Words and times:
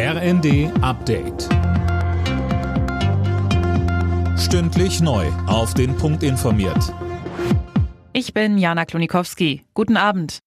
RND 0.00 0.70
Update. 0.80 1.48
Stündlich 4.38 5.00
neu. 5.00 5.26
Auf 5.48 5.74
den 5.74 5.96
Punkt 5.96 6.22
informiert. 6.22 6.94
Ich 8.12 8.32
bin 8.32 8.58
Jana 8.58 8.84
Klonikowski. 8.84 9.64
Guten 9.74 9.96
Abend. 9.96 10.38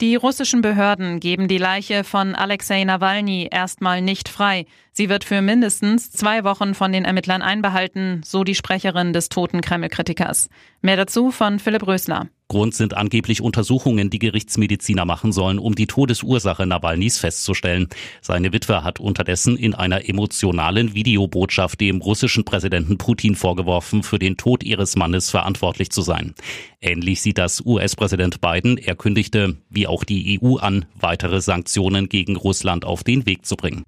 Die 0.00 0.16
russischen 0.16 0.62
Behörden 0.62 1.20
geben 1.20 1.46
die 1.46 1.58
Leiche 1.58 2.04
von 2.04 2.34
Alexei 2.34 2.84
Nawalny 2.84 3.48
erstmal 3.50 4.00
nicht 4.00 4.30
frei. 4.30 4.64
Sie 4.92 5.10
wird 5.10 5.24
für 5.24 5.42
mindestens 5.42 6.10
zwei 6.10 6.42
Wochen 6.42 6.72
von 6.72 6.90
den 6.90 7.04
Ermittlern 7.04 7.42
einbehalten, 7.42 8.22
so 8.24 8.44
die 8.44 8.54
Sprecherin 8.54 9.12
des 9.12 9.28
toten 9.28 9.60
Kreml-Kritikers. 9.60 10.48
Mehr 10.80 10.96
dazu 10.96 11.32
von 11.32 11.58
Philipp 11.58 11.86
Rösler. 11.86 12.28
Grund 12.48 12.74
sind 12.74 12.94
angeblich 12.94 13.42
Untersuchungen, 13.42 14.08
die 14.08 14.18
Gerichtsmediziner 14.18 15.04
machen 15.04 15.32
sollen, 15.32 15.58
um 15.58 15.74
die 15.74 15.86
Todesursache 15.86 16.66
Nawalnys 16.66 17.18
festzustellen. 17.18 17.88
Seine 18.22 18.54
Witwe 18.54 18.82
hat 18.82 19.00
unterdessen 19.00 19.58
in 19.58 19.74
einer 19.74 20.08
emotionalen 20.08 20.94
Videobotschaft 20.94 21.78
dem 21.80 22.00
russischen 22.00 22.44
Präsidenten 22.44 22.96
Putin 22.96 23.34
vorgeworfen, 23.34 24.02
für 24.02 24.18
den 24.18 24.38
Tod 24.38 24.62
ihres 24.64 24.96
Mannes 24.96 25.28
verantwortlich 25.28 25.90
zu 25.90 26.00
sein. 26.00 26.34
Ähnlich 26.80 27.20
sieht 27.20 27.36
das 27.36 27.60
US-Präsident 27.66 28.40
Biden. 28.40 28.78
Er 28.78 28.96
kündigte, 28.96 29.56
wie 29.68 29.86
auch 29.86 30.04
die 30.04 30.40
EU 30.42 30.56
an, 30.56 30.86
weitere 30.98 31.42
Sanktionen 31.42 32.08
gegen 32.08 32.36
Russland 32.36 32.86
auf 32.86 33.04
den 33.04 33.26
Weg 33.26 33.44
zu 33.44 33.56
bringen. 33.56 33.84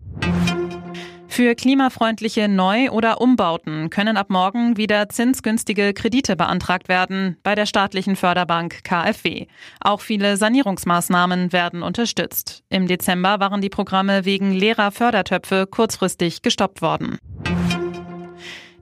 Für 1.30 1.54
klimafreundliche 1.54 2.48
Neu- 2.48 2.90
oder 2.90 3.20
Umbauten 3.20 3.88
können 3.88 4.16
ab 4.16 4.30
morgen 4.30 4.76
wieder 4.76 5.08
zinsgünstige 5.08 5.94
Kredite 5.94 6.34
beantragt 6.34 6.88
werden 6.88 7.36
bei 7.44 7.54
der 7.54 7.66
staatlichen 7.66 8.16
Förderbank 8.16 8.82
KfW. 8.82 9.46
Auch 9.80 10.00
viele 10.00 10.36
Sanierungsmaßnahmen 10.36 11.52
werden 11.52 11.84
unterstützt. 11.84 12.64
Im 12.68 12.88
Dezember 12.88 13.38
waren 13.38 13.60
die 13.60 13.70
Programme 13.70 14.24
wegen 14.24 14.50
leerer 14.52 14.90
Fördertöpfe 14.90 15.68
kurzfristig 15.70 16.42
gestoppt 16.42 16.82
worden. 16.82 17.18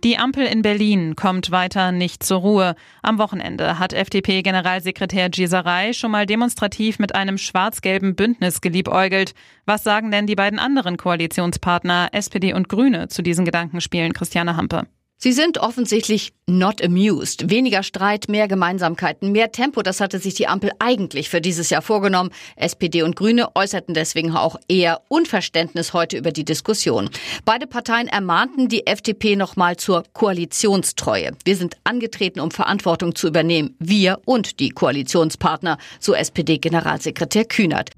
Die 0.05 0.17
Ampel 0.17 0.47
in 0.47 0.63
Berlin 0.63 1.17
kommt 1.17 1.51
weiter 1.51 1.91
nicht 1.91 2.23
zur 2.23 2.39
Ruhe. 2.39 2.77
Am 3.03 3.19
Wochenende 3.19 3.81
hat 3.81 3.93
FDP-Generalsekretär 3.93 5.29
Gieserei 5.29 5.93
schon 5.93 6.13
mal 6.13 6.25
demonstrativ 6.25 7.01
mit 7.01 7.17
einem 7.17 7.37
schwarz-gelben 7.37 8.15
Bündnis 8.15 8.61
geliebäugelt. 8.61 9.35
Was 9.67 9.83
sagen 9.83 10.13
denn 10.13 10.29
die 10.29 10.37
beiden 10.37 10.61
anderen 10.61 10.99
Koalitionspartner 10.99 12.11
SPD 12.13 12.53
und 12.53 12.69
Grüne 12.69 13.09
zu 13.09 13.23
diesen 13.23 13.45
Gedankenspielen, 13.45 14.13
Christiane 14.13 14.57
Hampe? 14.57 14.87
Sie 15.21 15.33
sind 15.33 15.59
offensichtlich 15.59 16.33
not 16.47 16.81
amused. 16.81 17.51
Weniger 17.51 17.83
Streit, 17.83 18.29
mehr 18.29 18.47
Gemeinsamkeiten, 18.47 19.33
mehr 19.33 19.51
Tempo, 19.51 19.83
das 19.83 20.01
hatte 20.01 20.21
sich 20.21 20.35
die 20.35 20.47
Ampel 20.47 20.71
eigentlich 20.79 21.29
für 21.29 21.41
dieses 21.41 21.71
Jahr 21.71 21.83
vorgenommen. 21.83 22.31
SPD 22.55 23.03
und 23.03 23.17
Grüne 23.17 23.49
äußerten 23.57 23.95
deswegen 23.95 24.37
auch 24.37 24.55
eher 24.69 25.01
Unverständnis 25.09 25.93
heute 25.93 26.17
über 26.17 26.31
die 26.31 26.45
Diskussion. 26.45 27.11
Beide 27.45 27.67
Parteien 27.67 28.07
ermahnten 28.07 28.69
die 28.69 28.87
FDP 28.87 29.35
nochmal 29.35 29.77
zur 29.77 30.05
Koalitionstreue. 30.13 31.33
Wir 31.45 31.57
sind 31.57 31.77
angetreten, 31.83 32.39
um 32.39 32.53
Verantwortung 32.53 33.17
zu 33.17 33.27
übernehmen. 33.27 33.75
Wir 33.81 34.21
und 34.25 34.61
die 34.61 34.69
Koalitionspartner, 34.69 35.79
so 35.99 36.15
SPD-Generalsekretär 36.15 37.45
Kühnert. 37.45 37.91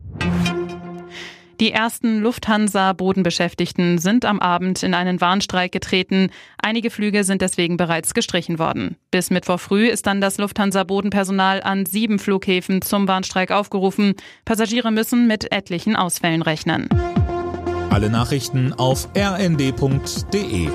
Die 1.60 1.72
ersten 1.72 2.22
Lufthansa-Bodenbeschäftigten 2.22 3.98
sind 3.98 4.24
am 4.24 4.40
Abend 4.40 4.82
in 4.82 4.94
einen 4.94 5.20
Warnstreik 5.20 5.70
getreten. 5.70 6.30
Einige 6.56 6.88
Flüge 6.88 7.22
sind 7.22 7.42
deswegen 7.42 7.76
bereits 7.76 8.14
gestrichen 8.14 8.58
worden. 8.58 8.96
Bis 9.10 9.28
Mittwoch 9.28 9.60
früh 9.60 9.86
ist 9.86 10.06
dann 10.06 10.22
das 10.22 10.38
Lufthansa-Bodenpersonal 10.38 11.62
an 11.62 11.84
sieben 11.84 12.18
Flughäfen 12.18 12.80
zum 12.80 13.06
Warnstreik 13.06 13.50
aufgerufen. 13.50 14.14
Passagiere 14.46 14.90
müssen 14.90 15.26
mit 15.26 15.52
etlichen 15.52 15.96
Ausfällen 15.96 16.40
rechnen. 16.40 16.88
Alle 17.90 18.08
Nachrichten 18.08 18.72
auf 18.72 19.10
rnd.de 19.14 20.68